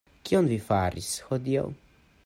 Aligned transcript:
Kion 0.29 0.49
vi 0.53 0.57
faris 0.69 1.11
hodiaŭ? 1.29 1.69